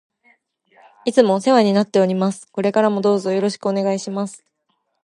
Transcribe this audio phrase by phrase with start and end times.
[1.05, 2.47] いつもお世話になっております。
[2.51, 4.43] これからどうぞよろしくお願いします。